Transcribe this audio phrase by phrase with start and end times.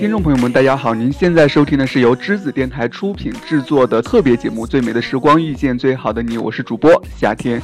[0.00, 0.94] 听众朋友们，大家好！
[0.94, 7.60] 您现在收听的是由栀子电台出品制作的特别节目《最美的时光遇见最好的你》，我是主播夏天。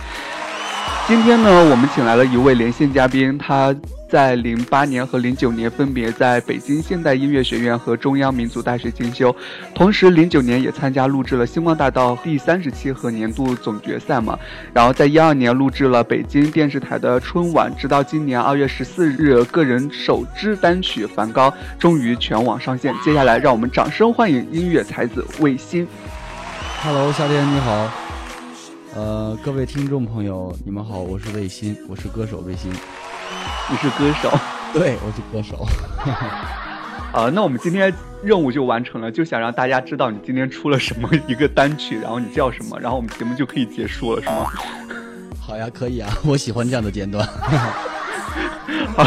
[1.09, 3.73] 今天呢，我们请来了一位连线嘉宾，他
[4.09, 9.34] 在零八年和零九年分别在北京现代音乐学院和中央民族大学进修，
[9.73, 14.37] 同时零九年也参加录制了《星光大道》第三十期和年度总决赛嘛，
[14.73, 22.92] 然后在一二年录制了北京电视台的春晚，直到今年二月十四日，个人首支单曲《梵高》终于全网上线。
[23.05, 25.86] 接下来，让我们掌声欢迎音乐才子魏鑫。
[26.83, 28.05] Hello，夏天你好。
[28.96, 32.73] 呃，各位听众朋友，你们好，我是魏鑫，我是歌手魏鑫。
[33.70, 34.30] 你是歌手，
[34.72, 35.66] 对，我是歌手。
[37.12, 44.47] 啊，那我们今天任务就完成了，就想让大家知道你今天出了什么一个单曲，然后你叫什么，然后我们节目就可以结束了，是吗？
[45.39, 47.28] 好呀，可以啊，我喜欢这样的简短。
[48.97, 49.06] 好，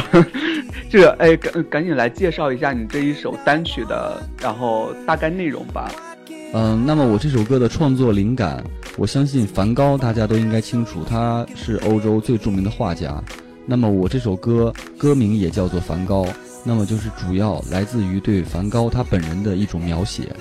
[0.87, 5.91] 这个哎，赶赶紧来介绍一下你这一首单曲的，然后大概内容吧。
[6.53, 8.63] 嗯，那么我这首歌的创作灵感，
[8.97, 13.23] 我相信梵高大家都应该清楚，他是欧洲最著名的画家。
[13.65, 16.25] 那么我这首歌歌名也叫做《梵高》，
[16.63, 20.35] 那么就是主要来自于对梵高他本人的一种描写。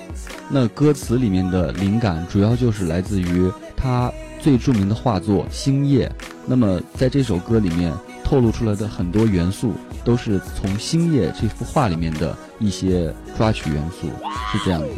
[0.51, 4.11] 那歌词里面的灵感主要就是来自于他
[4.41, 6.11] 最著名的画作《星夜》。
[6.47, 7.93] 那么在这首歌里面
[8.25, 14.09] 透露出来的很多元素，都是从《星夜》这幅画里面的一些抓取元素，
[14.51, 14.89] 是这样的。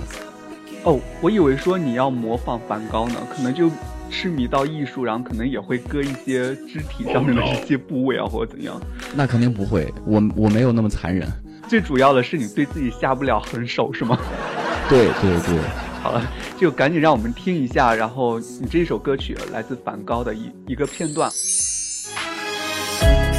[0.84, 3.70] 哦，我以为说你要模仿梵高呢，可能就
[4.10, 8.80] 痴迷到艺术，然后可能也会割一些肢体上面的一些部位啊，或者怎样。
[9.14, 11.28] 那肯定不会，我我没有那么残忍。
[11.68, 14.18] 最主要的是你对自己下不了狠手，是吗？
[14.88, 15.58] 对对对，
[16.02, 16.22] 好了，
[16.58, 21.30] 就赶紧让我们听一下，然后你这首歌曲来自梵高的一一个片段。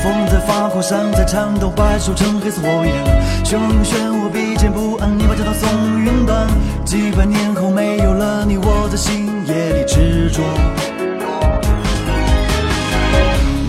[0.03, 2.95] 风在发狂，山在颤抖，白手成黑色火焰，
[3.43, 6.41] 汹涌漩涡，鼻尖不安，你把这道送云端。
[6.91, 10.44] 几百年后没有了你，我在星夜里执着。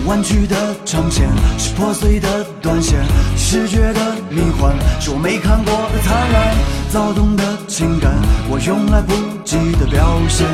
[0.05, 2.99] 弯曲的长线是破碎的断线，
[3.37, 6.53] 视觉的迷幻是我没看过的灿烂，
[6.91, 8.11] 躁动的情感
[8.49, 9.13] 我用来不
[9.45, 10.45] 及的表现。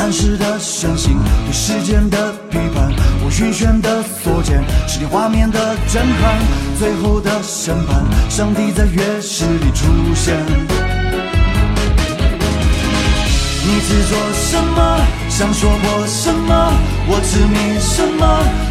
[0.00, 2.90] 暗示的相信，对时间的批判，
[3.22, 6.38] 我晕眩的所见，视听画面的震撼，
[6.78, 9.84] 最后的审判，上帝在乐室里出
[10.14, 10.34] 现。
[13.62, 15.04] 你执着什么？
[15.28, 16.72] 想说破什么？
[17.06, 18.24] 我执迷什么？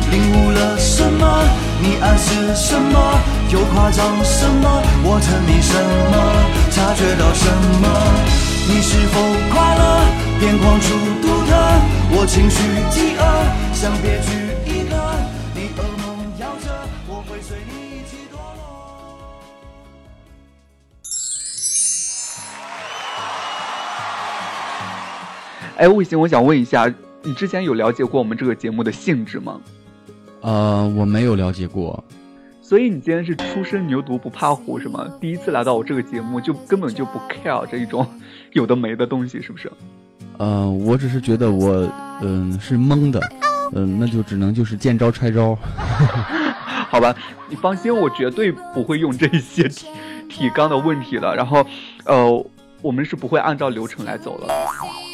[0.09, 1.43] 领悟了什么？
[1.79, 3.19] 你暗示什么？
[3.53, 4.81] 又夸张什么？
[5.03, 5.77] 我沉迷什
[6.09, 6.17] 么？
[6.71, 7.45] 察觉到什
[7.79, 7.87] 么？
[8.67, 9.21] 你是否
[9.53, 10.18] 快乐？
[10.41, 11.51] 眼眶处独特，
[12.11, 13.21] 我情绪饥饿，
[13.73, 14.31] 想别具
[14.65, 14.95] 一格。
[15.53, 16.71] 你噩梦摇着，
[17.09, 18.63] 我会随你一起堕落。
[25.75, 26.89] 哎，魏行，我想问一下，
[27.21, 29.59] 你之前有了解过我们这个节目的性质吗？
[30.39, 32.01] 呃，我没有了解过。
[32.61, 35.05] 所以你今天是初生牛犊不怕虎是吗？
[35.19, 38.07] 第一次来到我这个节目，就根本就不 care 这一种
[38.53, 39.69] 有的没的东西，是不是？
[40.39, 41.85] 呃，我只是觉得我
[42.21, 43.19] 嗯、是懵的，
[43.73, 45.57] 嗯、那就只能就是见招拆招。
[46.89, 47.13] 好吧，
[47.49, 49.87] 你放心，我绝对不会用这些 提
[50.29, 51.35] 提纲的问题的。
[51.35, 51.65] 然后，
[52.05, 52.45] 呃，
[52.81, 54.47] 我们是不会按照流程来走了，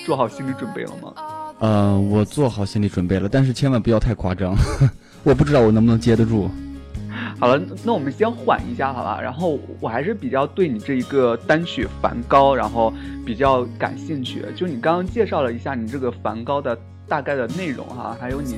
[0.05, 1.11] 做好心理准备了吗？
[1.59, 4.55] 呃，我做好心理准备了，但是千万不要太夸张，
[5.23, 6.49] 我不知道我能不能接得住。
[7.37, 9.19] 好了，那我们先缓一下，好吧？
[9.21, 12.93] 然后我还是比较对你这一个单曲《梵高》，然后
[13.25, 14.45] 比较感兴趣。
[14.55, 16.77] 就你刚刚介绍了一下你这个梵高的
[17.07, 18.57] 大概的内容哈，还有你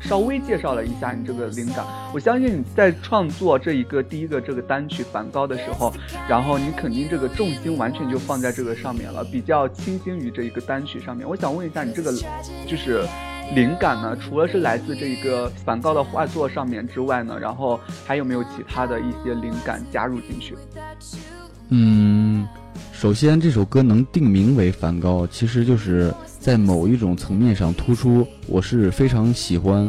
[0.00, 1.84] 稍微介绍了一下你这个灵感。
[2.14, 5.92] 我相信你在创作这一个第一个这个单曲《梵高》的时候，
[6.28, 11.28] 然后你肯定这个重心完全就放在这个上面了，比较倾心于这一个单曲上面。
[11.28, 12.12] 我想问一下，你这个
[12.66, 13.04] 就是。
[13.54, 20.54] 灵感呢，除了是来自这一个梵高的画作上面之外呢，然后还有没有其他的一些灵感加入进去？
[21.70, 22.46] 嗯，
[23.00, 29.88] 首先这首歌能定名为梵高，其实就是在某一种层面上突出我是非常喜欢，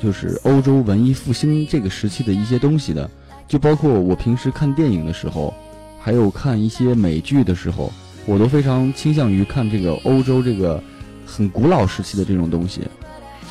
[0.00, 3.08] 就是欧洲文艺复兴这个时期的一些东西的，
[3.46, 5.54] 就包括我平时看电影的时候，
[6.00, 7.92] 还有看一些美剧的时候，
[8.26, 10.82] 我都非常倾向于看这个欧洲这个
[11.24, 12.80] 很古老时期的这种东西。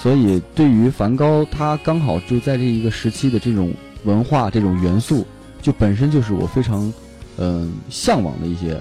[0.02, 5.26] 所以，对于梵高，他刚好就在这一个时期的这种文化、这种元素，
[5.62, 6.92] 就本身就是我非常，
[7.38, 8.78] 嗯、向往的一些。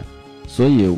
[0.47, 0.97] 所以，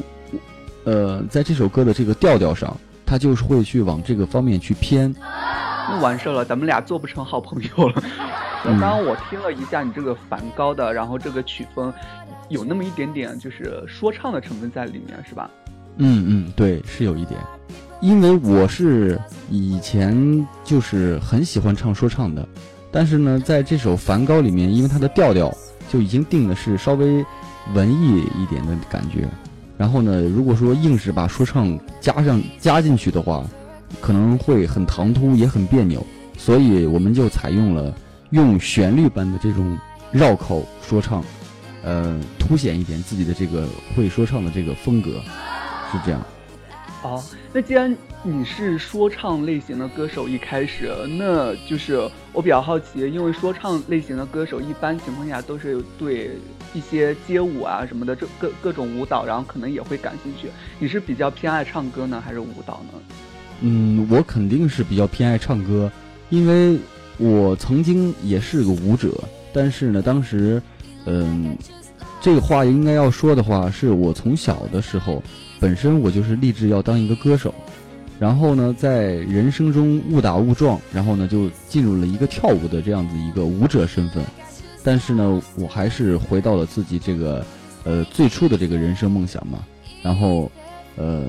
[0.85, 5.15] 呃，在这首歌的这个调调上，他就是会去往这个方面去偏。
[5.21, 8.03] 那完事了，咱们俩做不成好朋友了。
[8.65, 11.93] 刚刚我听了一下你这个梵高的，然后这个曲风
[12.49, 15.51] 有那么一点点就是说唱的成分在里面，是吧？
[15.97, 17.41] 嗯嗯，对，是有一点。
[18.01, 19.19] 因为我是
[19.51, 22.47] 以前就是很喜欢唱说唱的，
[22.93, 25.53] 但是呢，在这首梵高里面，因为它的调调
[25.89, 27.25] 就已经定的是稍微
[27.75, 29.29] 文艺一点的感觉。
[29.77, 33.45] 然后呢，如果说硬是把说唱加上加进去的话，
[34.01, 36.05] 可能会很唐突，也很别扭。
[36.37, 37.95] 所以我们就采用了
[38.31, 39.77] 用旋律般的这种
[40.13, 41.23] 绕口说唱，
[41.85, 45.21] 呃，凸显一点自己的这个会说唱的这个风格，
[45.93, 46.21] 是这样。
[47.03, 56.33] 哦，那既然你是说唱类型的歌手，一开始，那就是我比较好奇，因为说唱类型的歌手一般情况下都是对
[56.75, 60.49] 一些街舞啊什么的这各各种舞蹈，然后可能也会感兴趣。
[60.81, 62.99] 你是比较偏爱唱歌呢，还是舞蹈呢？
[63.61, 65.91] 嗯，我肯定是比较偏爱唱歌，
[66.31, 66.79] 因为
[67.17, 69.13] 我曾经也是个舞者，
[69.53, 70.61] 但是呢，当时，
[71.07, 71.57] 嗯，
[72.21, 75.23] 这个话应该要说的话，是我从小的时候。
[75.61, 77.55] 本身我就是立志要当一个歌手，
[78.19, 84.23] 然后呢，在人生中误打误撞，然后呢就进入了一个跳舞的这样子一个舞者身份，
[84.83, 87.45] 但是呢，我还是回到了自己这个，
[87.85, 89.59] 呃，最初的这个人生梦想嘛。
[90.03, 90.51] 然后，
[90.97, 91.25] 呃，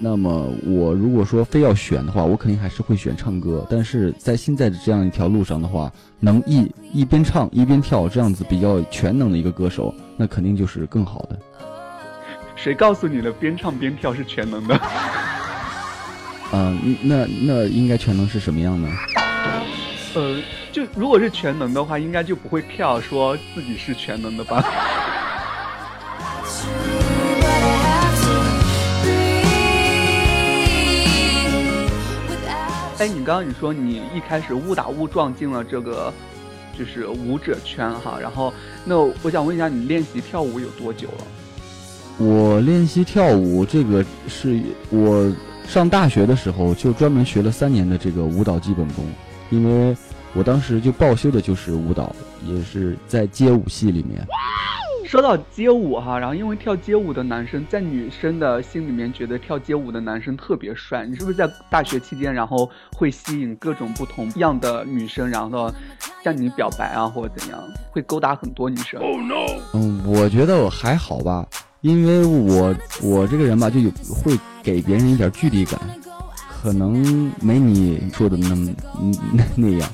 [0.00, 3.64] 那么我如果说非要选的话，我肯定还是会选唱歌。
[3.70, 11.38] 但是在现在的这样一条路上的话，能一一边唱一边跳，这样子比较全能的一个歌手，那肯定就是更好的。
[12.64, 14.80] 谁告诉你的边唱边跳是全能的？
[16.50, 18.88] 嗯，那那应该全能是什么样呢？
[20.14, 20.40] 呃，
[20.72, 24.64] 就如果是全能的话，应该就不会跳，说自己是全能的吧？
[32.98, 36.10] 哎，你刚刚你说你一开始误打误撞进了这个
[36.78, 38.54] 就是舞者圈哈，然后
[38.86, 41.24] 那我想问一下，你练习跳舞有多久了？
[42.18, 45.32] 我练习跳舞，这个是我
[45.66, 49.04] 上大学的时候就专门学了三年的这个舞蹈基本功，
[49.50, 49.96] 因为
[50.32, 52.14] 我当时就报修的就是舞蹈，
[52.46, 54.24] 也是在街舞系里面。
[55.06, 65.72] 说到街舞哈，然后因为跳街舞的男生在女生的心里面觉得跳街舞的男生特别帅，你是不是在大学期间然后会吸引各种不同样的女生，然后
[66.24, 67.60] 向你表白啊或者怎样，
[67.90, 69.46] 会勾搭很多女生？Oh no！
[69.74, 71.46] 嗯，我觉得我还好吧。
[71.84, 75.78] 因为我我这个人吧，就有会给别人一点距离感，
[76.48, 78.72] 可能没你说的那么
[79.34, 79.86] 那那样，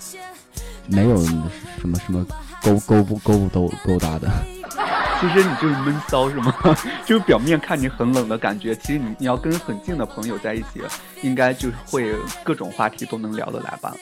[0.87, 2.25] 没有什么什么
[2.63, 4.31] 勾勾不勾不都勾搭的。
[5.21, 6.55] 其实你就是闷骚是吗？
[7.05, 10.81] 就是表面看你很冷的感觉，其实你你要跟很近的朋友在一起，
[11.23, 12.15] 应该就是会
[12.45, 13.93] 各种话题都能聊得来吧。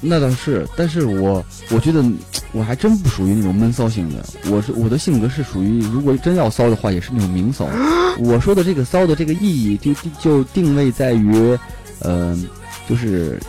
[0.00, 2.04] 那倒是，但是我我觉得
[2.52, 4.24] 我还真不属于那种闷骚型的。
[4.50, 7.66] 我是我的性格是属于，如果真要骚的话，也是那种明骚。
[8.20, 11.58] 我说的这个骚的这个意义，就就定位在于，
[12.00, 12.46] 嗯，
[12.88, 13.40] 就是，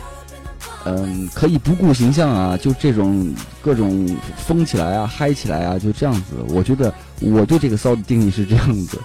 [0.84, 6.36] 嗯，可以不顾形象啊，就这种各种疯起来啊，嗨起来啊，就这样子。
[6.48, 8.98] 我觉得我对这个骚的定义是这样子。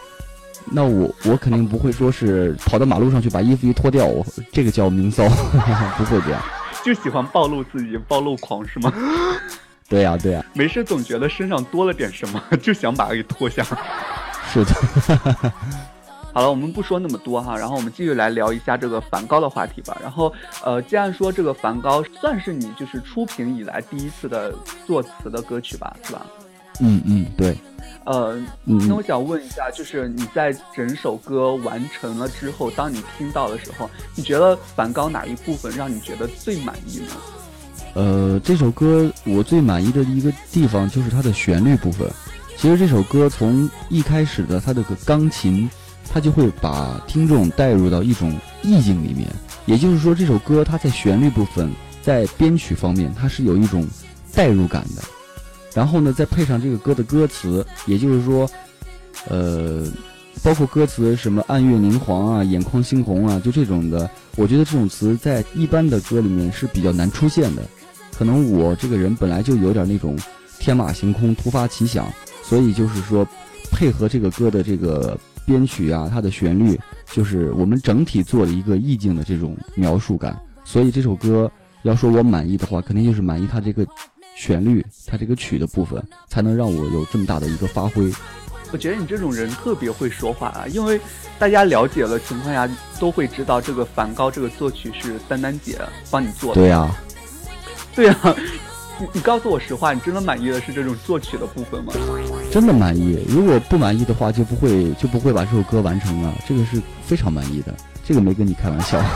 [0.72, 5.28] 那我我肯定不会说是跑到马路上去把衣服一脱掉，我这个叫明骚，
[5.98, 6.42] 不会这样。
[6.84, 8.92] 就喜欢暴露自己，暴露狂是吗？
[9.90, 13.64] 对呀，对呀，没事总觉得身上多了点什么， 就想把它给脱下。
[14.52, 14.72] 是的。
[16.34, 19.96] 好了，我们不说那么多哈，然后我们继续来聊一下这个梵高的话题吧。
[20.02, 24.52] 然后，呃，既然说这个梵高算是你就是出品以来第一次的
[24.88, 26.26] 作词的歌曲吧，是吧？
[26.82, 27.56] 嗯嗯，对。
[28.06, 37.12] 呃，那我想问一下，就是你在整首歌完成了之后，当你听到的时候，你觉得梵高哪一部分让你觉得最满意呢？
[37.94, 42.10] 呃，这首歌我最满意的一个地方就是它的旋律部分。
[42.58, 45.70] 其实这首歌从一开始的它这个钢琴，
[46.12, 49.28] 它就会把听众带入到一种意境里面。
[49.66, 53.88] 也就是说，这首歌它在旋律部分，在编曲方面，它是有一种
[54.34, 55.02] 代入感的。
[55.74, 58.48] 然后呢，再配上这个歌的歌词，也就是说，
[59.28, 59.88] 呃，
[60.44, 67.64] 包括歌词什么“暗月凝黄”啊，“眼眶猩红”啊，就这种的，我觉得这种词在一般的歌里面是比较难出现的。
[68.16, 70.16] 可能我这个人本来就有点那种
[70.60, 72.08] 天马行空、突发奇想，
[72.44, 73.28] 所以就是说，
[73.72, 76.80] 配合这个歌的这个编曲啊，它的旋律，
[77.12, 80.40] 就是我们整体做了一个意境的这种描述感。
[80.64, 81.52] 所以这首歌
[81.82, 83.84] 要说我满意的话，肯定就是满意它这个。
[84.36, 88.12] 旋律，它这个曲的部分才能让我有这么大的一个发挥。
[88.72, 91.00] 我觉得你这种人特别会说话啊，因为
[91.38, 92.68] 大家了解了情况下
[93.00, 96.62] 都会知道，这个梵高这个作曲是丹丹姐帮你做的。
[96.62, 96.90] 对呀、
[97.96, 98.36] 对啊，
[99.00, 101.94] 你你告诉我实话，你真的满意的是这种作曲的部分吗？
[102.52, 103.24] 真的满意。
[103.30, 106.34] 如果不满意的话，就不会就不会把这首歌完成了。
[106.48, 107.72] 这个是非常满意的，
[108.04, 109.00] 这个没跟你开玩笑。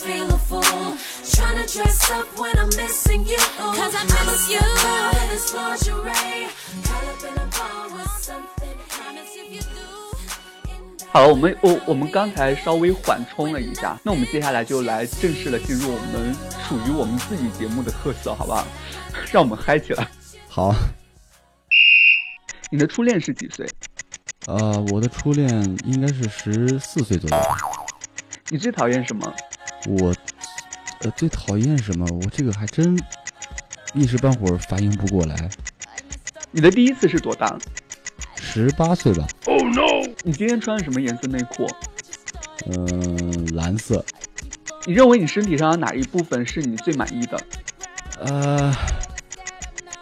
[0.00, 0.96] feel a fool.
[1.32, 3.38] Trying to dress up when I'm missing you.
[3.58, 4.58] Cause I miss you.
[4.58, 6.48] In this lingerie.
[6.84, 8.76] Caught up in a bar with something.
[8.88, 10.16] Promise if you do.
[11.10, 16.34] 好了，我们我我们刚才稍微缓冲了一下，那我们接下来就来正式的进入我们
[16.68, 18.66] 属于我们自己节目的特色，好不好？
[19.32, 20.06] 让我们嗨起来。
[20.48, 20.74] 好，
[22.70, 23.66] 你的初恋是几岁？
[24.46, 25.48] 呃，我的初恋
[25.84, 27.36] 应该是十四岁左右。
[28.50, 29.34] 你最讨厌什么？
[29.86, 30.14] 我
[31.00, 32.06] 呃最讨厌什么？
[32.06, 32.98] 我这个还真
[33.94, 35.48] 一时半会儿反应不过来。
[36.50, 37.58] 你的第一次是多大？
[38.36, 40.08] 十八岁吧，Oh no！
[40.24, 41.66] 你今天穿的什么颜色内裤？
[42.66, 44.04] 嗯、蓝色。
[44.86, 47.38] 你认为你身体上的哪一部分是你最满意的？
[48.20, 48.74] 呃，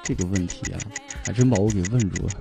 [0.02, 0.78] 这个问题啊，
[1.26, 2.32] 还真把我给问住了。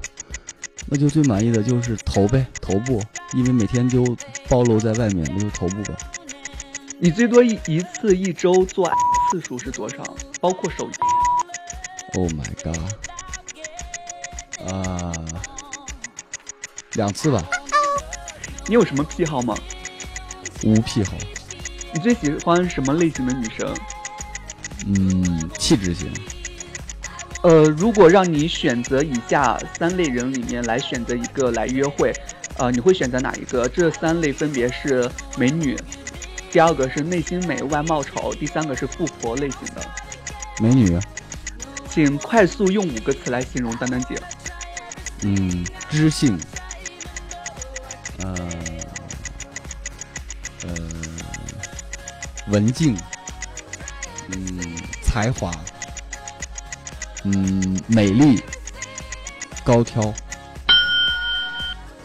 [0.87, 3.01] 那就最满意的就是头呗，头部，
[3.33, 4.15] 因为每天都
[4.47, 5.97] 暴露在外面，那就头部吧。
[6.97, 8.93] 你最多一一次一周做爱
[9.31, 9.97] 次数是多少？
[10.39, 10.97] 包括手机。
[12.13, 12.77] Oh my god！
[14.71, 15.11] 啊、
[16.93, 17.43] 两次吧，
[18.67, 19.55] 你有什么癖好吗？
[20.63, 21.11] 无癖好。
[21.93, 23.75] 你最喜欢什么类型的女生？
[24.87, 26.09] 嗯，气质型。
[27.43, 32.13] 呃，如果让你选择以下三类人里面来选择一个来约会，
[32.57, 33.67] 呃，你会选择哪一个？
[33.67, 35.77] 这三类分别是美女，
[36.55, 39.85] 第二个是内心美外貌丑，第三个是富婆类型的。
[40.57, 40.97] 美女，
[41.89, 44.17] 请快速用五个词来形容丹丹姐。
[45.23, 46.39] 嗯，知性，
[48.19, 48.49] 呃，
[50.63, 50.73] 呃，
[52.47, 52.97] 文静，
[54.29, 55.51] 嗯，才华，
[57.25, 58.41] 嗯，美丽，
[59.61, 60.01] 高挑。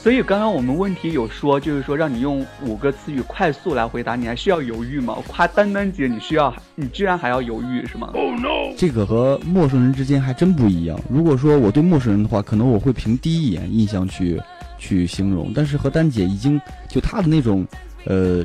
[0.02, 5.19] 所以刚刚我们问题有说，就是说让你用五个词语快速来回答，你还需要犹豫吗？
[5.28, 8.75] 夸丹丹姐，你需要，你居然还要犹豫是吗？Oh no！？
[8.78, 10.99] 这个和陌生人之间还真不一样。
[11.11, 14.40] 如果说我对陌生人的话，可能我会凭第一眼印象去
[14.78, 17.66] 去形容，但是和丹姐已经就她的那种
[18.07, 18.42] 呃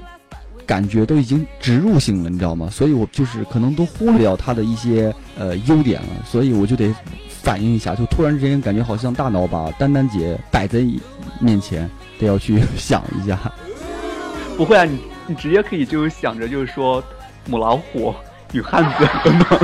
[0.66, 2.70] 感觉都已经植入性了，你知道吗？
[2.70, 6.94] 所以我就是可能都忽略掉她的一些呃优点了，所以我就得
[7.46, 10.80] 反应一下，就突然之间感觉好像大脑把丹丹姐摆在
[11.40, 11.88] 面前，
[12.20, 13.40] 得要去想一下。
[14.58, 17.04] 不会啊，你你直接可以就是想着就是说
[17.46, 18.16] 母老虎、
[18.52, 19.60] 女汉子等等。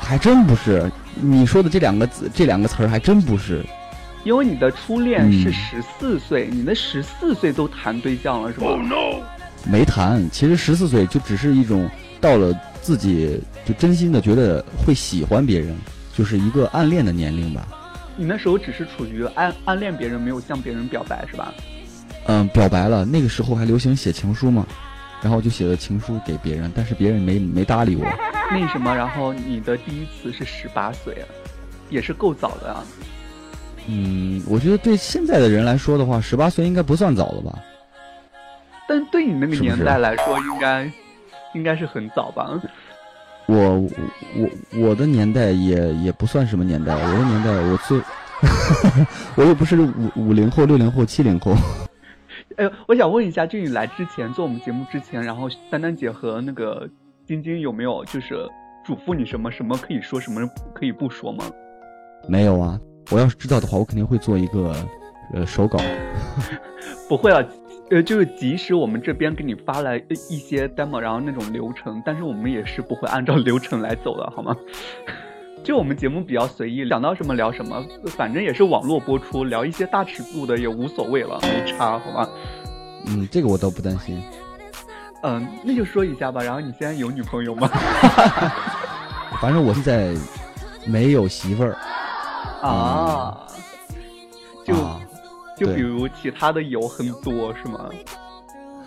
[0.00, 3.62] 还真不是你说的这两个字，这两个词儿还真不是。
[4.22, 8.66] 因为你的初恋是嗯十四岁，你的十四岁都谈对象了是吧？
[9.70, 11.86] 没谈，其实十四岁就只是一种
[12.22, 15.76] 到了自己就真心的觉得会喜欢别人，
[16.16, 17.66] 就是一个暗恋的年龄吧。
[18.16, 21.52] 你那时候只是处于暗暗恋别人，没有向别人表白是吧？
[22.26, 24.66] 嗯，表白了，那个时候还流行写情书嘛，
[25.20, 28.06] 然后就写了情书给别人，但是别人没没搭理我。
[28.50, 31.16] 那什么，然后你的第一次是十八岁，
[31.90, 32.84] 也是够早的啊。
[33.86, 37.58] 嗯，我觉得对现在的人来说的话，十八岁应该不算早了吧？
[38.88, 40.90] 但对你那个年代来说，应该
[41.54, 42.48] 应该是很早吧？
[43.46, 43.88] 我我
[44.36, 48.00] 我我的年代也也不算什么年代，我的年代我最，
[49.36, 51.54] 我又不是五五零后、六零后、七零后。
[52.56, 56.88] 哎，我想问一下，就你来之前做我们节目之前，然后丹丹姐和那个
[57.26, 58.48] 晶晶有没有就是
[58.84, 61.44] 嘱咐你什么什么可以说，什么可以不说吗？
[62.28, 62.78] 没有啊，
[63.10, 64.72] 我要是知道的话，我肯定会做一个
[65.32, 65.78] 呃手稿。
[67.08, 67.42] 不会啊，
[67.90, 74.56] 呃，就是即使我们这边给你发来一些 demo，然后那种流程，但是我们也是不会按照流程来走的，好吗？
[75.62, 82.28] 就我们节目比较随意，想到什么聊什么，反正也是网络播出，聊一些大尺度的也无所谓了，没差，好吗？
[83.06, 84.22] 嗯，这个我倒不担心。
[85.22, 86.42] 嗯，那就说一下吧。
[86.42, 87.66] 然后你现在有女朋友吗？
[89.40, 90.14] 反正我现在
[90.86, 91.76] 没有媳妇儿。
[92.60, 93.46] 啊，
[94.66, 94.74] 就、
[95.56, 97.88] 就比如其他的有很多是吗？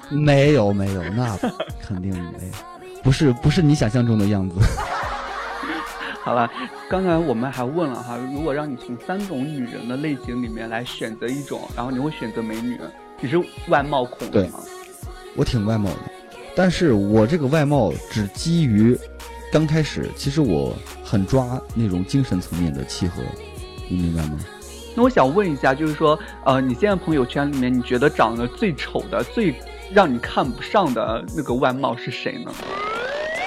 [0.10, 1.38] 没有没有，那
[1.82, 4.56] 肯定没有，不是不是你想象中的样子。
[6.24, 6.50] 好了，
[6.90, 12.78] 刚才我们还问了哈，如果让你从三种女人的类型里面来选择一种，然后你会选择美女，
[13.22, 13.38] 你是
[13.70, 14.60] 外貌控对吗？
[15.36, 16.00] 我挺外貌的，
[16.56, 18.98] 但是我这个外貌只基于
[19.54, 23.22] 刚开始，其实我很抓那种精神层面的契合，
[23.90, 24.38] 你明白吗？
[24.98, 29.54] 那我想问一下，就是说，呃，你现在朋友圈里面，你觉得长得最丑的、最
[29.94, 32.52] 让你看不上的那个外貌是谁呢？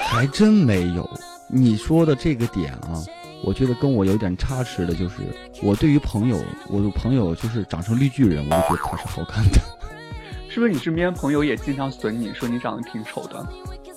[0.07, 1.09] 还真没有。
[1.49, 2.95] 你说的这个点啊，
[3.43, 5.15] 我觉得跟我有点差池的，就是
[5.61, 6.37] 我对于朋友，
[6.69, 9.59] 我的朋友就是长成绿巨人，我就觉得他是好看的。
[10.47, 13.45] 是不是你身边朋友也经常损你说你长得挺丑的？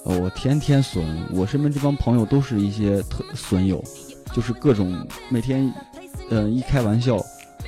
[0.06, 3.80] 呃，我天天损，我身边这帮朋友都是一些特损友，
[4.32, 5.72] 就是各种每天，
[6.30, 7.16] 嗯、一开玩笑，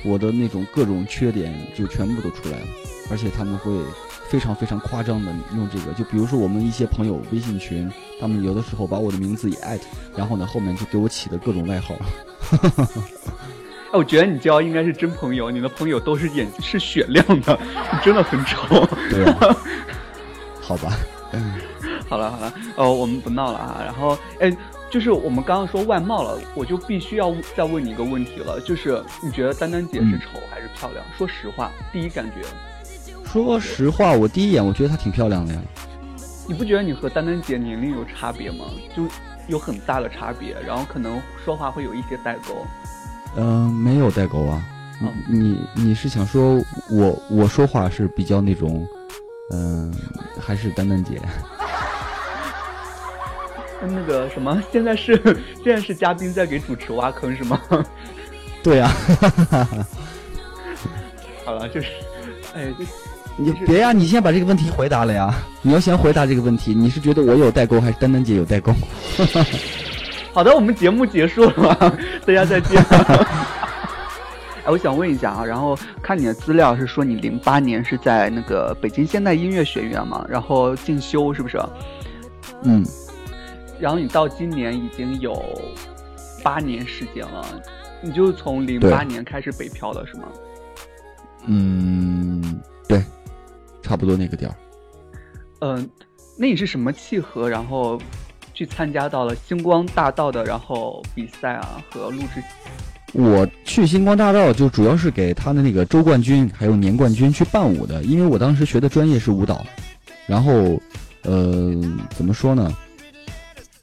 [0.07, 2.65] 我的那种各种缺点就全部都出来了，
[3.11, 3.71] 而且他们会
[4.29, 9.85] 非常非常夸张的用这个，就比如说我们一些朋友微信群，他们有的时候把我的名字也艾特，
[10.15, 11.95] 然后呢后面就给我起的各种外号。
[13.91, 17.57] 哎，我觉得你交应该是真朋友，你的朋友都是眼是雪亮的，
[17.91, 18.85] 你真的很丑。
[19.09, 19.55] 对啊，
[20.61, 20.97] 好吧，
[22.09, 23.81] 好了好了，哦，我们不闹了啊。
[23.85, 24.55] 然后，哎，
[24.97, 31.05] 就是我们刚刚说外貌了，我就必须要再问你一个问题了，就是你觉得丹丹姐是嗯丑还是漂亮？
[31.15, 32.41] 说实话，第一感觉，
[33.23, 35.61] 说实话，我第一眼我觉得她挺漂亮的呀。
[36.47, 38.65] 你不觉得你和丹丹姐年龄有差别吗？
[38.95, 39.03] 就
[39.47, 42.65] 有很大的差别，然后可能说话会有一些代沟。
[43.35, 44.65] 嗯、没有代沟啊。
[44.99, 48.83] 嗯你你是想说我我说话是比较那种，
[49.53, 49.93] 嗯、
[50.41, 51.21] 还是丹丹姐？
[53.87, 55.15] 那个什么，现在是
[55.63, 57.61] 现在是嘉宾在给主持挖坑是吗？
[58.63, 58.91] 对啊，
[61.45, 61.87] 好了，就是，
[62.55, 62.85] 哎，就
[63.37, 65.33] 你别呀、你先把这个问题回答了呀。
[65.61, 68.73] 你要先回答这个问题，你是觉得我有代沟还是丹丹姐有代沟？
[70.33, 72.83] 好的，我们节目结束了，大家再见。
[74.65, 81.61] 哎，我想问一下啊，然后看你的资料是说你零八年是在那个北京现代音乐学院嘛，然后进修是不是？
[82.63, 82.83] 嗯，
[83.79, 85.41] 然后你到今年已经有
[86.43, 87.45] 八年时间了，
[88.01, 90.27] 你就从零对八年开始北漂的是吗？
[91.45, 93.03] 嗯，对，
[93.81, 94.55] 差不多那个点儿。
[95.59, 95.89] 嗯、
[96.37, 97.99] 那你是什么契合，然后
[98.53, 102.43] 去参加到了星光大道的然后比赛啊和录制？
[103.13, 109.65] 我去星光大道就主要是给他的那个周冠军还有年冠军去伴舞的，因为我当时学的专业是舞蹈，
[110.27, 110.79] 然后，
[111.23, 111.73] 呃，
[112.09, 112.71] 怎么说呢？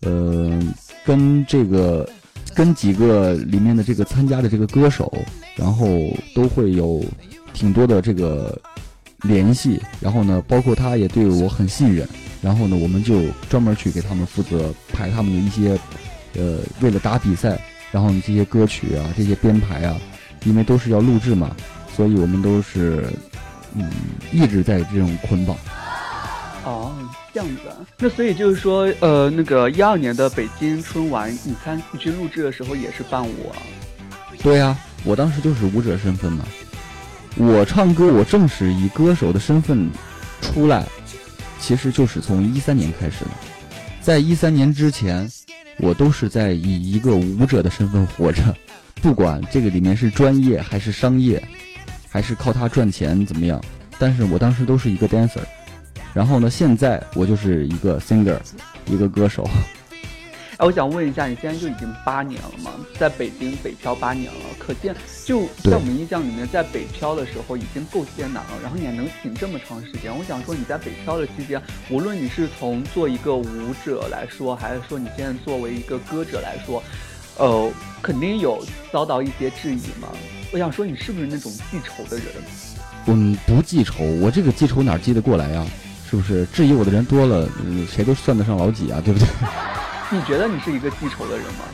[0.04, 0.60] 呃，
[1.04, 2.08] 跟这个
[2.54, 5.12] 跟几个里面的这个参加的这个歌手，
[5.56, 5.86] 然后
[6.34, 7.04] 都会有
[7.52, 8.56] 挺多的这个
[9.22, 12.06] 联系，然后呢，包括他也对我很信任，
[12.42, 15.78] 然后呢，我们就专门去给他们负责排他们的一些，
[16.34, 17.58] 呃，为了打比赛。
[17.92, 19.96] 然后这些歌曲啊，这些编排啊，
[20.42, 21.54] 因为都是要录制嘛，
[21.94, 23.06] 所以我们都是，
[23.76, 23.88] 嗯，
[24.32, 25.56] 一直在这种捆绑。
[26.64, 26.92] 哦，
[27.33, 27.77] 这样子啊。
[27.98, 33.57] 那所以就是说，呃，那个一二年的北京春晚，你参你去录制的时候也是伴舞啊？
[34.42, 36.44] 对呀、我当时就是舞者身份嘛。
[37.37, 39.90] 我唱歌，我正式以歌手的身份
[40.40, 40.87] 出来，
[41.59, 43.31] 其实就是从一三年开始的。
[44.00, 45.31] 在一三年之前，
[45.79, 48.55] 我都是在以一个舞者的身份活着，
[49.03, 51.42] 不管这个里面是专业还是商业，
[52.09, 53.61] 还是靠它赚钱怎么样，
[53.98, 55.40] 但是我当时都是一个 dancer。
[56.14, 58.38] 然后呢，现在我就是一个 singer，
[58.87, 59.46] 一个歌手。
[60.57, 70.16] 哎，我想问一下，你现在就已经八年了嘛，在北京北漂八年了，可见就在我们印象里面，在北漂的时候已经够艰难了，然后你还能挺这么长时间。
[70.16, 76.81] 我想说，你在北漂的期间，无论你是从做一个舞者来说，还是说你现在作为一个歌者来说，
[77.38, 77.68] 呃，
[78.00, 80.07] 肯定有遭到一些质疑嘛。
[80.53, 82.27] 我想说，你是不是那种记仇的人？
[83.07, 85.66] 嗯，不记仇，我这个记仇哪记得过来呀？
[85.66, 86.46] 是不是？
[86.53, 89.29] 质疑我的人多了，嗯，谁都算得上老几啊，对不对？
[90.11, 91.64] 你觉得你是一个记仇的人吗？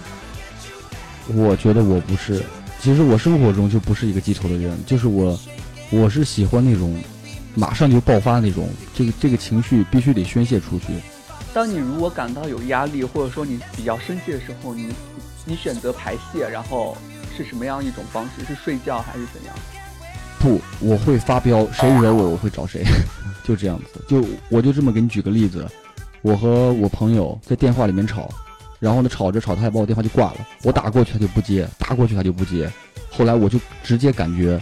[1.35, 2.43] 我觉得我不是，
[2.81, 5.39] 其实我生活中就不是一个记仇的人，就是我，
[5.91, 7.01] 我是喜欢那种
[7.55, 10.87] 马上就爆发那种，这个这个情绪必须得宣泄出去。
[11.53, 14.89] 当你如果感到有压力，或者说你比较生气的时候，你
[15.45, 16.97] 你选择排泄，然后
[17.37, 18.45] 是什么样一种方式？
[18.47, 19.55] 是睡觉还是怎样？
[20.41, 22.83] 不，我会发飙，谁惹我我会找谁，
[23.45, 24.03] 就这样子。
[24.09, 25.67] 就我就这么给你举个例子，
[26.23, 28.29] 我和我朋友在电话里面吵，
[28.79, 32.71] 然后呢吵着吵，他还把我电话就挂了，我打过去他就不接，打过去他就不接，
[33.11, 34.59] 后来我就直接感觉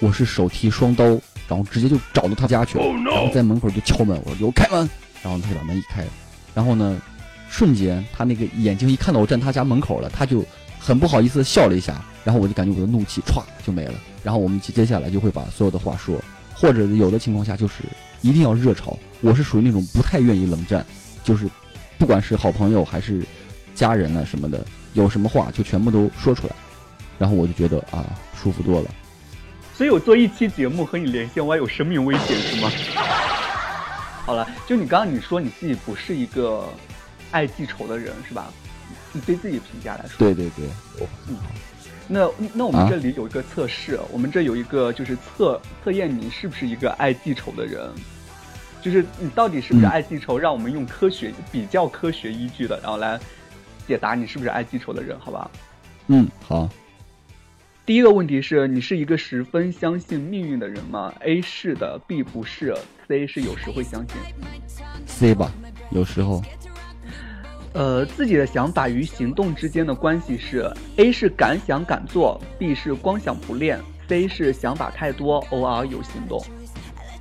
[0.00, 1.04] 我是手提双刀，
[1.48, 4.90] 然后直接就找到他家去了，然后在门口就敲门，我说给我开门，
[5.22, 6.04] 然后他就把门一开，
[6.54, 7.00] 然后呢，
[7.48, 10.44] 瞬间他那个眼睛一看到我站他家门口了，他就
[10.80, 16.22] 很不好意思的笑了一下，然后我就感觉我的怒气歘就没了，然后我们接接下来就会把所有的话说，
[16.54, 17.84] 或者有的情况下就是
[18.20, 20.84] 一定要热吵，我是属于那种不太愿意冷战，
[21.24, 21.48] 就是
[21.98, 23.24] 不管是好朋友还是
[23.74, 26.54] 家人啊什么的，有什么话就全部都说出来，
[27.18, 28.04] 然后我就觉得啊
[28.40, 28.90] 舒服多了。
[29.74, 32.70] 所以我做一期节目和你连线，我还有生命危险是吗？
[34.26, 36.68] 好了，就你刚刚你说你自己不是一个
[37.30, 38.52] 爱记仇的人是吧？
[39.12, 40.66] 你对自己评价来说，对对对，
[42.12, 47.88] 那那我们啊这里有一个测试，我们这有一个就是测测验你是不是一个爱记仇的人，
[48.82, 53.16] 就是你到底是不是嗯爱记仇，让我们用科学比较科学依据的，然后来
[53.86, 55.48] 解答你是不是爱记仇的人，好吧？
[56.08, 56.68] 嗯好，
[57.86, 64.16] 第一个问题是你是一个十分相信命运的人吗？A 是的，B 不是，C 是有时会相信。
[65.06, 65.52] C 吧，
[65.90, 66.42] 有时候
[67.72, 76.44] 呃，自己的想法与行动之间的关系是：A 是敢想敢做，B 是光想不练，C 是想法太多，偶尔有行动。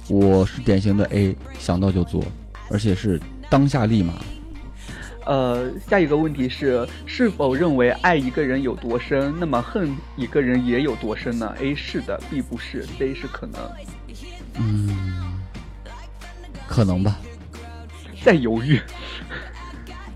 [0.07, 2.23] 我是典型的 A，想到就做，
[2.71, 4.13] 而且是当下立马。
[5.27, 13.61] 呃，下一个问题是：是否认为爱一个人有多深，那么恨一个人也有多深呢？A 是的，B 不是，C 是可能。
[14.55, 15.39] 嗯，
[16.67, 17.19] 可能吧。
[18.23, 18.81] 在犹豫。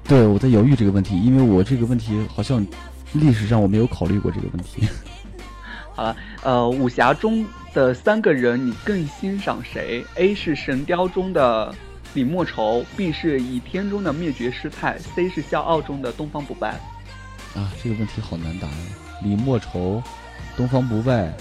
[0.06, 2.66] 对，我在犹豫这个问题，因为我这个问题好像
[3.14, 4.88] 历史上我没有考虑过这个问题。
[5.96, 11.74] 好了，呃，武侠中的三个人，你更欣赏谁？A 是《神雕》中的
[12.16, 16.72] 李莫愁，B 是《倚天》中的灭绝师太，C 是《笑傲》中的东方不败。
[17.56, 18.74] 啊，这个问题好难答呀。
[19.24, 20.02] 李莫愁、
[20.58, 21.32] 东方不败，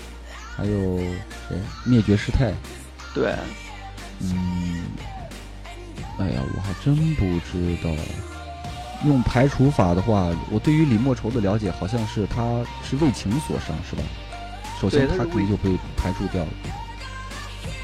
[0.54, 0.98] 还有
[1.48, 1.58] 谁？
[1.84, 2.52] 灭绝师太。
[3.14, 3.34] 对，
[4.20, 4.82] 嗯，
[6.18, 7.90] 哎呀，我还真不知道。
[9.04, 12.42] 用排除法的话，我对于李莫愁的了解好像是他
[12.82, 14.02] 是为情所伤，是吧？
[14.80, 16.48] 首先他肯定就被排除掉了，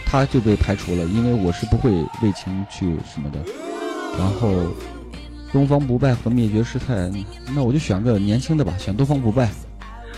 [0.05, 1.91] 他就被排除了，因为我是不会
[2.23, 3.39] 为情去什么的。
[4.19, 4.53] 然后，
[5.53, 7.11] 东方不败和灭绝师太，
[7.55, 9.49] 那我就选个年轻的吧，选东方不败。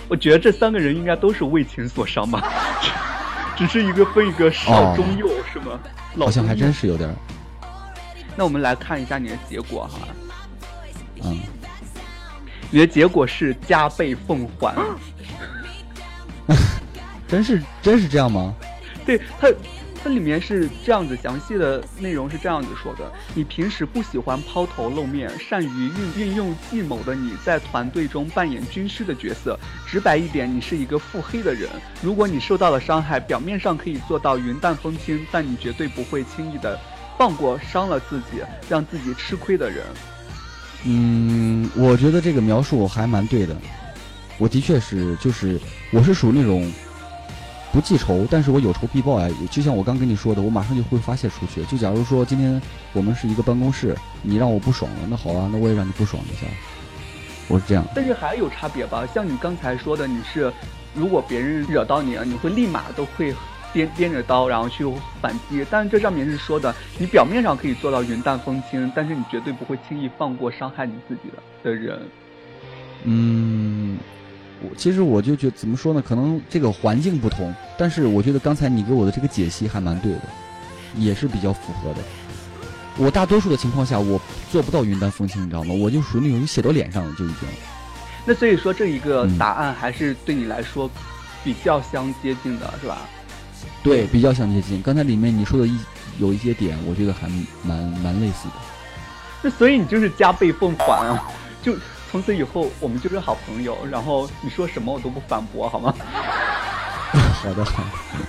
[0.09, 2.43] 我觉得这三个人应该都是为情所伤吧，
[3.57, 5.79] 只是一个分一个少哦中幼、是吗？
[6.19, 7.09] 好像还真是有点，
[8.37, 10.09] 那我们来看一下你的结果哈，
[11.25, 11.39] 嗯，
[12.71, 14.75] 你的结果是加倍奉还。
[17.29, 18.55] 真是真是这样吗？
[19.07, 19.49] 对它，
[20.03, 25.69] 它里面是这样子详细的内容是这样子说的：你平时不喜欢抛头露面，善于
[26.17, 29.57] 运运用计谋的你，在团队中扮演军师的角色。
[29.87, 31.69] 直白一点，你是一个腹黑的人。
[32.03, 36.77] 如果你受到了伤害，表面上可以做到云淡风轻，但你绝对不会轻易的
[37.17, 39.85] 放过伤了自己、让自己吃亏的人。
[40.85, 43.57] 嗯，我觉得这个描述还蛮对的。
[44.39, 45.61] 我的确是，就是
[45.93, 46.73] 我是属于那种
[47.73, 49.29] 不记仇，但是我有仇必报呀。
[49.51, 51.63] 就像我刚跟你说的，我马上就会发泄出去。
[51.65, 52.61] 就假如说今天
[52.95, 56.47] 我们是一个办公室，你让我不爽了，那好啊，那我也让你不爽一下。
[57.49, 59.07] 我是这样，但是还有差别吧？
[59.13, 60.51] 像你刚才说的，你是
[60.95, 63.35] 如果别人惹到你了，你会立马都会
[63.75, 64.85] 掂掂着刀，然后去
[65.21, 65.65] 反击。
[65.71, 72.01] 但是这上面是说的，你表面上可以做到云淡风轻，但是你绝对不会轻易放过伤害你自己的的人。
[73.05, 73.99] 嗯，
[74.63, 76.03] 我其实我就觉得怎么说呢？
[76.03, 80.23] 可能这个环境不同，但是我觉得刚才你给我的这个解析还蛮对的，
[80.97, 82.01] 也是比较符合的。
[82.99, 85.73] 我大多数的情况下，我做不到云淡风轻，你知道吗？
[85.75, 87.49] 我就属于那种写到脸上了就已经。
[88.27, 90.91] 那所以说这一个嗯答案还是对你来说
[91.43, 92.99] 比较相接近的，是吧？
[93.83, 94.83] 对，比较相接近。
[94.83, 95.79] 刚才里面你说的一
[96.19, 97.29] 有一些点，我觉得还
[97.63, 98.55] 蛮蛮类似的。
[99.43, 101.29] 那所以你就是加倍奉还啊！
[101.63, 101.75] 就
[102.11, 105.95] 从此以后我们就是好朋友，然后你说什么我都不反驳，好吗？
[107.11, 107.83] 好的，好，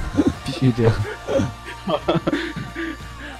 [0.45, 0.93] 必须这样。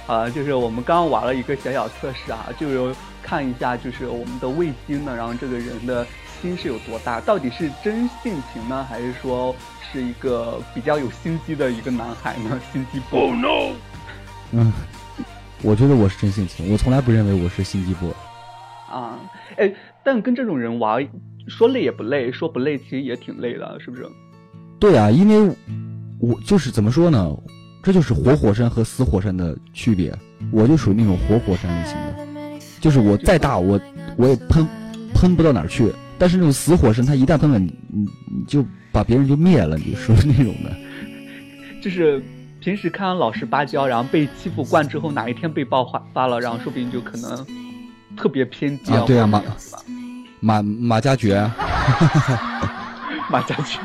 [0.08, 6.06] 啊，就是我们刚刚玩了一个小小测试啊，就是看一下，就是我们的卫星呢，然后这个人的
[6.41, 9.56] 心是有多大，到底是真性情呢，还是说
[9.91, 12.60] 是一个比较有心机的一个男孩呢？
[12.71, 13.32] 心机 boy。
[13.32, 13.73] no！
[14.51, 14.71] 嗯，
[15.62, 18.12] 我觉得我是真性情，我从来不认为我是心机 boy。
[18.89, 19.19] 啊，
[19.58, 19.73] 哎，
[20.04, 21.08] 但跟这种人玩，
[21.47, 24.06] 说累也不累，说不累其实也挺累的，是不是？
[24.80, 25.56] 对啊，因为
[26.19, 27.38] 我就是怎么说呢？
[27.84, 30.13] 这就是活火山和死火山的区别。
[30.51, 33.80] 我就属于那种活火山类型的，就是我再大我
[34.17, 34.67] 我也喷
[35.13, 35.91] 喷不到哪儿去。
[36.21, 40.71] 但是那种死火神，他一旦喷了你，你你就把别人就灭了，你属于那种的。
[41.81, 42.23] 就是
[42.60, 47.43] 平时看老实巴交，然后被欺负惯之后，哪一天被爆发发了，然后说不定就可能
[48.15, 49.41] 特别偏激啊对啊马？
[50.39, 51.49] 马马加爵，
[53.31, 53.79] 马家爵。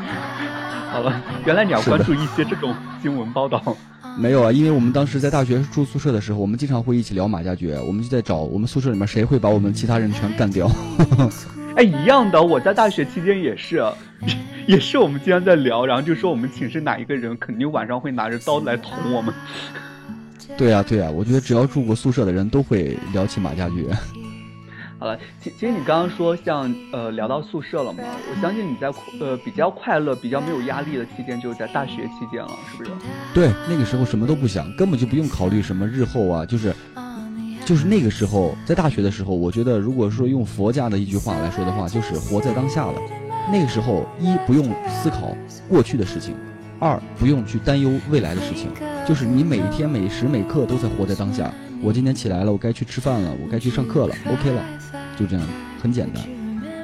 [0.92, 3.74] 好了，原来你要关注一些这种新闻报道。
[4.20, 10.70] 没有啊，因为我们当时在大学住宿舍的时候，我们经常会一起聊马加爵，我们就在找我们宿舍里面谁会把我们其他人全干掉。
[11.76, 13.84] 哎，一样的，我在大学期间也是，
[14.66, 19.32] 也是我们经常在聊，然后就说我们寝室哪一个人肯定晚上会拿着刀来捅我们。
[20.56, 23.86] 对呀、对呀、我觉得只要住过宿舍的人都会聊起马家驹。
[24.98, 27.98] 好了，其其实你刚刚说像呃聊到宿舍了嘛，
[28.30, 32.90] 我相信你在呃比较快乐、比较没有压力的期间就是在大学期间了，是不是？
[33.34, 36.74] 对，那个时候什么都不想，根本就不用考虑什么日后啊，就是
[37.66, 42.94] 就是那个时候在大学的时候，我觉得如果说用佛家的一句话来说的话，就是活在当下了。
[43.52, 45.36] 那个时候，一不用思考
[45.68, 46.36] 过去的事情，
[46.78, 48.68] 二不用去担忧未来的事情，
[49.06, 51.52] 就是你每一天每时每刻都在活在当下。
[51.82, 54.62] 我今天起来了，我该去吃饭了，我该去上课了，OK 了，
[55.18, 55.44] 就这样，
[55.82, 56.22] 很简单。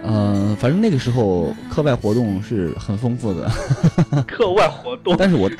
[0.05, 3.49] 呃，反正那个时候课外活动是很丰富的，
[4.27, 5.57] 课外活动，但是我什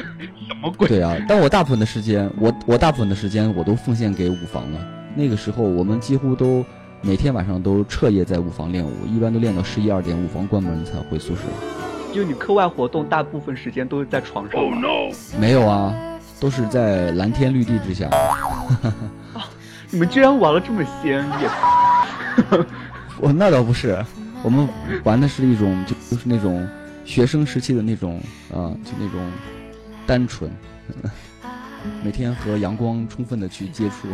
[0.61, 0.89] 么鬼？
[0.89, 4.81] 对啊，但我大部分的时间，我我大部分的时间我都奉献给舞房了。
[5.15, 6.65] 那个时候我们几乎都
[7.01, 11.43] 每天晚上都彻夜在舞房练舞，一般都练到十一二点，舞房关门才回宿舍。
[12.13, 14.89] 就你课外活动大部分时间都是在床上吗。
[15.41, 15.95] 没有啊，
[16.39, 18.09] 都是在蓝天绿地之下。
[19.91, 21.51] 你们居然玩了这么鲜艳
[23.21, 24.03] 我那倒不是，
[24.43, 24.67] 我们
[25.05, 26.67] 玩的是一种就就是那种
[27.05, 28.19] 学生时期的那种
[28.51, 29.21] 啊、就那种
[30.07, 30.51] 单纯，
[32.03, 34.09] 每天和阳光充分的去接触。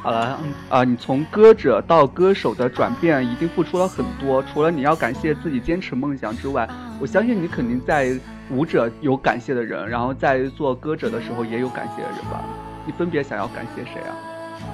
[0.00, 4.42] 好了，嗯啊、你从歌者到歌手的转变一定付出了很多。
[4.44, 6.68] 除了你要感谢自己坚持梦想之外，
[7.00, 8.18] 我相信你肯定在
[8.50, 12.44] 舞者有感谢的人，然后在做歌者的时候也有感谢的人吧？
[12.86, 14.14] 你分别想要感谢谁啊？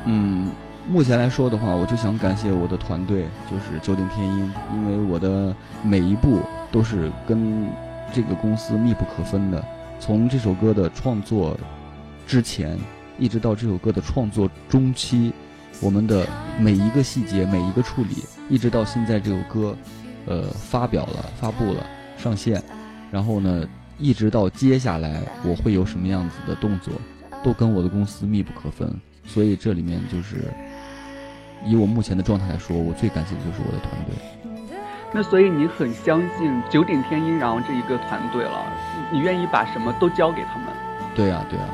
[0.04, 0.50] 嗯，
[0.88, 7.66] 目前来说的话，我就想感谢我的团队，就是九鼎天音，因为我的每一步都是跟
[8.12, 9.64] 这个公司密不可分的。
[9.98, 11.56] 从这首歌的创作
[12.26, 12.78] 之前，
[13.18, 15.32] 一直到这首歌的创作中期，
[15.80, 16.26] 我们的
[16.58, 19.76] 每一个细节、每一个处理，一直到现在这首歌，
[20.26, 22.62] 呃，发表了、发布了、上线，
[23.10, 23.66] 然后呢，
[23.98, 26.92] 一直到接下来我会有什么样子的动作，
[27.42, 28.92] 都跟我的公司密不可分。
[29.26, 30.52] 所以这里面就是，
[31.64, 34.14] 以我目前的状态来说，我最感谢的就是我的团队。
[35.12, 38.66] 那所以你很相信九鼎天音，然后这一个团队了，
[39.12, 40.68] 你你愿意把什么都交给他们？
[41.14, 41.64] 对呀、对呀、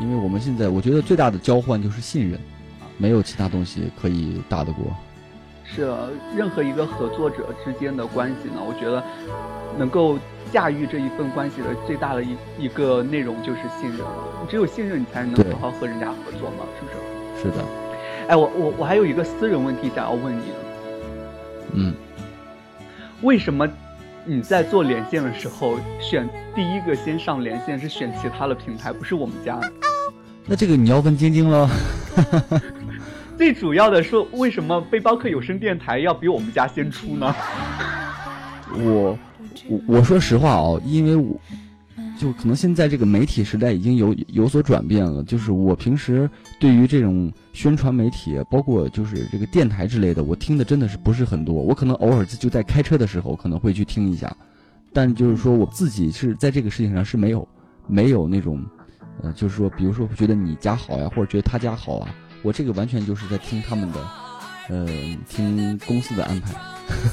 [0.00, 2.40] 因为我们现在我觉得最大的交换就是信任，
[2.96, 4.84] 没有其他东西可以打得过。
[5.64, 5.88] 是
[6.34, 9.00] 任何一个合作者之间的关系呢，我觉得
[9.78, 10.18] 能够
[10.50, 14.46] 驾驭这一份关系的最大的一一个内容就是信任了。
[14.48, 17.42] 只有信任，你才能好好和人家合作嘛，是不是？
[17.42, 17.64] 是的，
[18.28, 20.42] 哎，我我我还有一个私人问题想要问你，
[21.74, 21.94] 嗯，
[23.22, 23.68] 为什么
[24.24, 29.60] 你在做连线的时候选第一个先上连线是选其他的平台，不是我们家？
[30.50, 31.70] 那这个你要问晶晶了。
[33.38, 37.32] 最主要的是，为什么背包客有声电台要比我们家先出呢？
[38.74, 39.16] 我
[39.68, 41.40] 我我说实话哦，因为我
[42.18, 51.54] 就可能现在这个媒体时代已经有有所转变了，就是我平时对于这种宣传媒体，包括就是这个电台之类的，我听的真的是不是很多。
[51.54, 54.36] 我可能偶尔就在开车的时候可能会去听一下，
[54.92, 57.46] 但就是说我自己是在这个事情上是没有
[57.86, 58.60] 没有那种，
[59.22, 62.08] 呃，就是说比如说觉得你家好呀，或者觉得他家好啊，
[62.42, 64.00] 我这个完全就是在听他们的，
[64.68, 64.86] 呃，
[65.28, 66.54] 听公司的安排。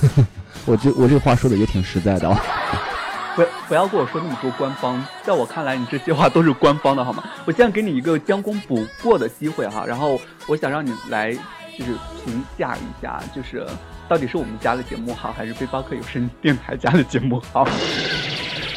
[0.65, 2.39] 我这我这话说的也挺实在的啊。
[3.35, 7.23] 不不要跟我说那么多官方，在我看来，你这些话都是官方的，好吗？
[7.45, 11.31] 我现在给你一个将功补过的机会哈，然后我想让你来
[11.77, 11.93] 就是
[12.25, 13.63] 评价一下，就是
[14.09, 17.67] 到底是我们家的节目好，还是背包客有声电台家的节目好？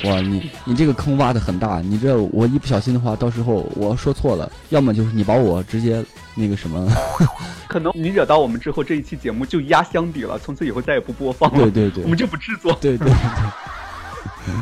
[0.04, 6.02] 哇，你你这个坑挖的很大，你这我一不小心的话，到时候我说错了，要么就是你把我直接
[6.34, 6.90] 那个什么，
[7.68, 11.58] 可能你惹到我们之后，这一期节目就压箱底了，从此以后再也不播放了。
[11.58, 12.76] 对对对我们就不制作。
[12.80, 14.54] 对对对，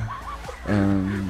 [0.66, 1.28] 嗯，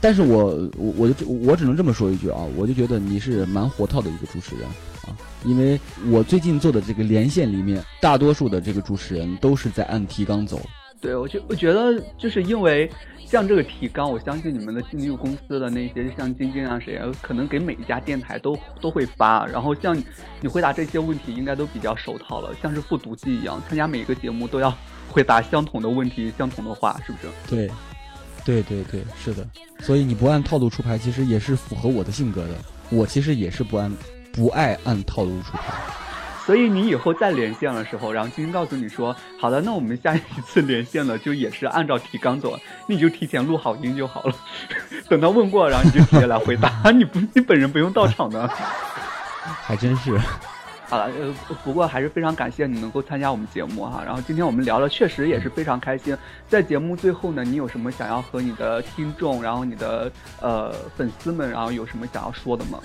[0.00, 4.68] 但是我我我就我只能这么说一句啊，我就觉得你是蛮活套的一个主持人
[5.06, 10.60] 啊，因为我最近做的这个连线里面，大多数的这个主持人都是在按提纲走，
[11.02, 12.88] 对，我觉我觉得就是因为
[13.26, 19.44] 像这个提纲，我相信你们的经纪公司的那些像晶晶啊谁啊，可能给每一家电台都都会发。
[19.46, 20.00] 然后像
[20.40, 24.72] 你回答这些问题，应该都比较手套了，像是复读机一样，参加每一个节目都要
[25.10, 27.26] 回答相同的问题、相同的话，是不是？
[27.48, 27.68] 对，
[28.44, 29.44] 对对对，是的。
[29.80, 32.54] 所以你不按套路出牌，其实也是符合我的性格的。
[32.90, 33.92] 我其实也是不按
[34.32, 35.72] 不爱按套路出牌。
[36.44, 44.34] 所以你以后再连线的时候，然后晶晶告诉你说，好的，那我们下一次连线了，就也是按照提纲走，你就提前录好音就好了。
[45.08, 48.48] 等他问过，然后你就直接来回答， 你不你本人不用到场的。
[49.62, 50.18] 还真是。
[50.88, 54.02] 好了，呃，不过还是非常感谢你能够参加我们节目哈。
[54.04, 56.14] 然后今天我们聊的确实也是非常开心。
[56.48, 62.78] 在节目最后呢，你有什么想要和你的听众，然后你的呃粉丝们，然后有什么想要说的吗？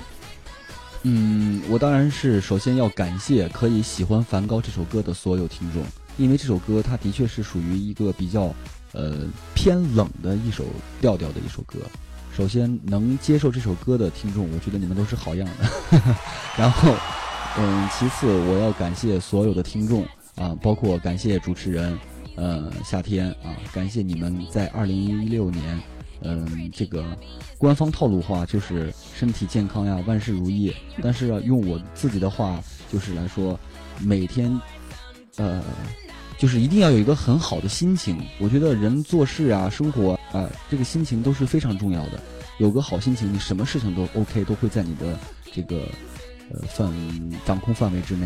[1.09, 5.81] 嗯，我当然是首先要感谢可以喜欢《梵高》这首歌的所有听众，
[6.17, 8.53] 因为这首歌它的确是属于一个比较
[8.91, 9.19] 呃
[9.55, 10.65] 偏冷的一首
[10.99, 11.79] 调调的一首歌。
[12.35, 16.01] 首先能接受这首歌的听众，我觉得你们都是好样的。
[16.59, 16.93] 然后。
[17.59, 21.97] 嗯，其次我要感谢所有的听众啊，包括感谢主持人，
[22.35, 25.81] 呃，夏天啊，感谢你们在二零一六年，
[26.21, 27.03] 嗯，这个
[27.57, 30.73] 官方套路话就是身体健康呀，万事如意。
[31.01, 32.59] 但是用我自己的话
[32.91, 33.59] 就是来说，
[34.01, 34.59] 每天，
[35.37, 35.63] 呃，
[36.37, 38.21] 就是一定要有一个很好的心情。
[38.39, 42.19] 我觉得人做事啊，生活啊，这个心情都是非常重要的。
[42.57, 45.17] 有个好心情，你什么事情都 OK，都会在你的
[45.51, 45.81] 这个。
[46.49, 46.89] 呃，范
[47.43, 48.25] 掌控范围之内，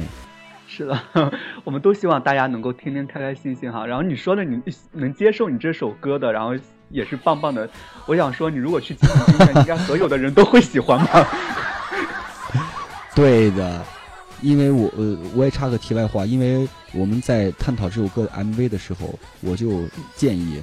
[0.67, 0.99] 是的，
[1.65, 3.83] 我们都希望大家能够天天开开心心哈。
[3.83, 6.51] 然后你说的，你能接受你这首歌的，然后
[6.91, 7.69] 也是棒棒的。
[8.05, 11.27] 我想说，你如果去精神病院，应该所有的人都会喜欢吧？
[13.15, 13.83] 对的，
[14.41, 20.61] 因为我呃，我也插个题外话，因为我们在探讨这首歌的 MV 的时候，我就建议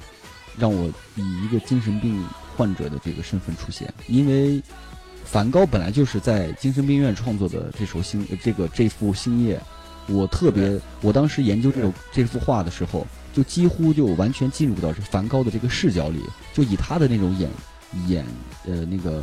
[0.56, 2.24] 让我以一个精神病
[2.56, 4.62] 患者的这个身份出现，因为。
[5.24, 9.60] 梵高本来就是在精神病院创作的这首星，这个这幅星夜，
[10.06, 17.50] 我特别，我当时研究这首这幅画的时候，就几乎就完全进入到这梵高的这个视角里，就以他的那种眼
[18.06, 18.24] 眼
[18.66, 19.22] 呃那个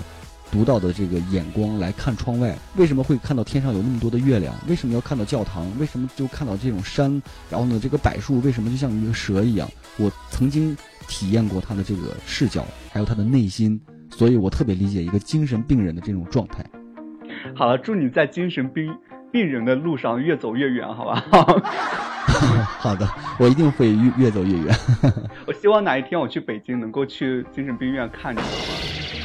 [0.51, 4.55] 独到的这个眼光来看窗外，为什么会看到天上有那么多的月亮？
[4.67, 5.67] 为什么要看到教堂？
[5.79, 7.21] 为什么就看到这种山？
[7.49, 9.69] 然后呢，这个柏树为什么就像一个蛇一样？
[9.97, 10.75] 我曾经
[11.07, 13.79] 体验过他的这个视角，还有他的内心。
[14.11, 16.65] 所以我特别理解一个精神病人的这种状态。
[17.53, 18.95] 好了，祝你在精神病
[19.29, 21.21] 病人的路上越走越远，好吧？
[22.79, 23.07] 好的，
[23.39, 24.75] 我一定会越越走越远。
[25.47, 28.39] 我希望哪一天我去北京，能够去精神病院看你。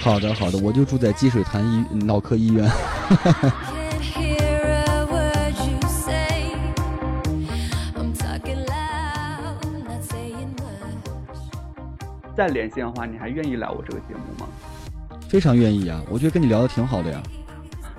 [0.00, 2.70] 好的，好的，我就住在积水潭医脑科医院。
[12.36, 14.48] 再连线的话，你还愿意来我这个节目吗？
[15.28, 17.22] 非常愿意啊，我觉得跟你聊的挺好的呀。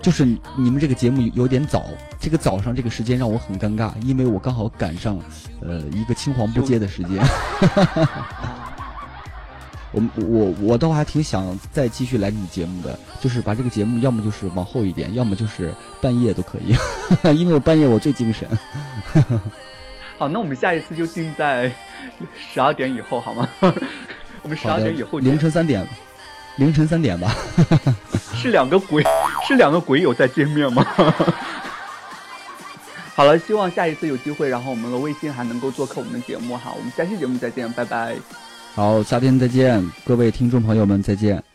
[0.02, 0.26] 就是
[0.58, 1.86] 你们这个节目有点早，
[2.20, 5.20] 这个早上这个时间让我很尴尬，因为我刚好赶上，
[5.62, 7.22] 呃，一个青黄不接的时间。
[9.94, 16.74] 我我我倒还挺想再继续来你节目的，就是把这个节目要么就是往后一点，要么就是半夜都可以，
[17.38, 18.48] 因为我半夜我最精神。
[20.18, 21.70] 好，那我们下一次就定在
[22.54, 23.50] 十二点以后，好吗？
[24.42, 25.86] 我们十二点以后，凌晨三点。
[26.58, 27.36] 凌晨三点吧，
[28.36, 29.04] 是两个鬼，
[29.48, 30.86] 是两个鬼友在见面吗？
[33.16, 36.72] 好了，希望下一次有机会，然后我们的微信还能够做客我们的节目哈。
[36.76, 38.16] 我们下期节目再见，拜拜。
[38.74, 41.51] 好，夏天再见，各位听众朋友们再见。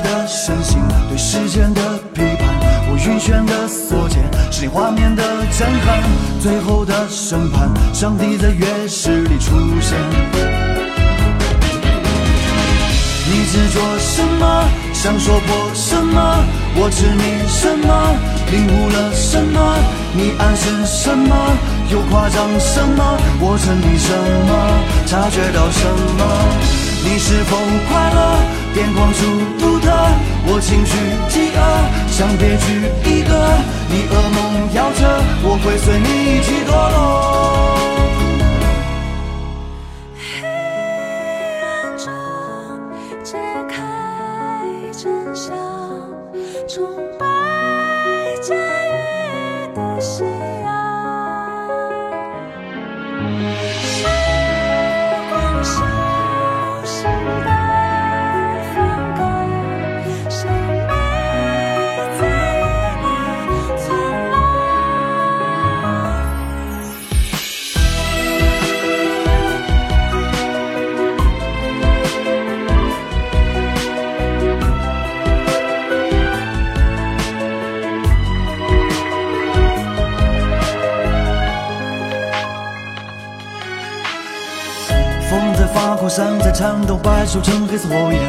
[0.00, 1.80] 的深情，对时间的
[2.14, 2.48] 批判，
[2.88, 5.22] 我晕眩的缩减，是你画面的
[5.58, 6.02] 震撼。
[6.40, 9.98] 最后的审判，上帝在月食里出现。
[13.24, 14.64] 你执着什么？
[14.92, 16.44] 想说破什么？
[16.76, 18.14] 我痴迷什么？
[18.50, 19.76] 领悟了什么？
[20.14, 21.34] 你暗示什么？
[21.90, 23.18] 又夸张什么？
[23.40, 24.12] 我沉迷什
[24.46, 24.50] 么？
[25.06, 25.88] 察觉到什
[26.18, 26.22] 么？
[27.04, 27.56] 你是否
[27.88, 28.51] 快乐？
[28.74, 29.20] 电光束
[29.58, 29.90] 独特，
[30.46, 30.92] 我情绪
[31.28, 31.58] 饥饿，
[32.10, 32.64] 像别具
[33.04, 33.30] 一格。
[33.88, 35.00] 你噩梦摇着，
[35.44, 38.01] 我会随你一起堕落。
[86.52, 88.20] 颤抖，白手成黑色火焰，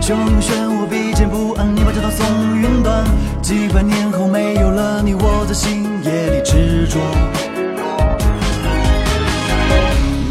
[0.00, 2.26] 汹涌漩涡，鼻尖不安，你把这条送
[2.58, 3.04] 云端。
[3.42, 7.00] 几百年后没有了你，我在星夜里执着。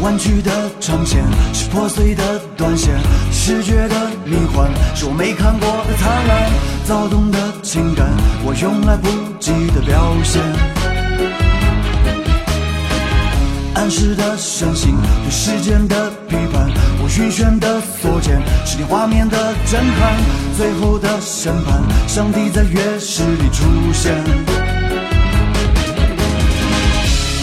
[0.00, 0.50] 弯曲的
[0.80, 1.22] 长线
[1.52, 2.98] 是破碎的断线，
[3.30, 3.94] 视觉的
[4.24, 6.50] 迷幻是我没看过的灿烂，
[6.84, 8.08] 躁动的情感
[8.44, 10.81] 我用来不及的表现。
[13.92, 16.66] 时的深信，对时间的批判，
[16.98, 19.36] 我晕眩的所见，是你画面的
[19.70, 20.16] 震撼，
[20.56, 21.78] 最后的审判，
[22.08, 23.62] 上帝在乐室里出
[23.92, 24.16] 现。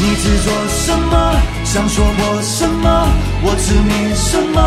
[0.02, 1.38] 你执着什么？
[1.64, 3.08] 想说破什么？
[3.45, 4.58] 我执迷什么？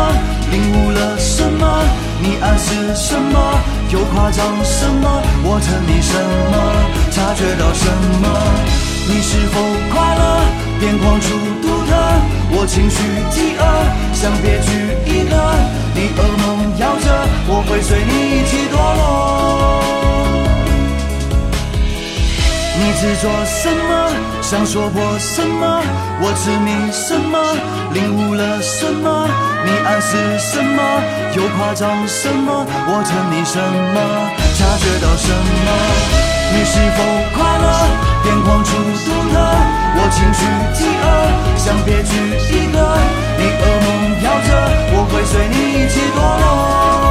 [0.51, 1.83] 领悟了什么？
[2.23, 3.59] 你暗示什么？
[3.91, 5.21] 又夸张什么？
[5.43, 6.15] 我沉迷什
[6.47, 6.55] 么？
[7.11, 7.83] 察觉到什
[8.23, 8.27] 么？
[9.05, 9.59] 你是否
[9.91, 10.47] 快乐？
[10.79, 11.27] 边框出，
[12.55, 12.97] 我情绪
[13.31, 13.61] 饥饿，
[14.13, 14.69] 想别具
[15.09, 15.35] 一格。
[15.95, 17.07] 你噩梦摇着，
[17.47, 19.81] 我会随你一起堕落。
[22.75, 24.11] 你执着什么？
[24.41, 25.81] 想说破什么？
[26.21, 27.39] 我痴迷什么？
[27.93, 29.27] 领悟了什么？
[29.65, 30.81] 你暗示什么？
[31.35, 32.65] 又夸张什么？
[32.87, 33.97] 我沉迷什么？
[34.57, 36.32] 察觉到什么？
[36.55, 36.97] 你是否
[37.35, 37.65] 快乐？
[38.25, 39.35] 眼光出独特，
[39.97, 41.05] 我情绪饥饿，
[41.57, 42.13] 想别具
[42.53, 42.77] 一格。
[43.39, 43.87] 你噩梦
[44.21, 44.47] 飘着，
[44.93, 47.02] 我会随你一起堕落。